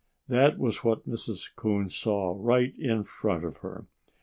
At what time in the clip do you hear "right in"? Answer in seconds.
2.35-3.03